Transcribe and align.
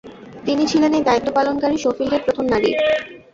তিনি 0.45 0.63
ছিলেন 0.71 0.91
এই 0.93 1.03
দায়িত্বপালনকারী 1.05 1.77
শেফিল্ডের 1.77 2.25
প্রথম 2.25 2.45
নারী। 2.53 2.69